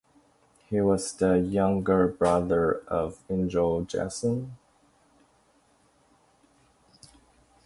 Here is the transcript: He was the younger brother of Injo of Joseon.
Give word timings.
He 0.67 0.81
was 0.81 1.13
the 1.13 1.37
younger 1.37 2.07
brother 2.07 2.79
of 2.87 3.19
Injo 3.29 3.81
of 3.81 3.87
Joseon. 3.87 4.53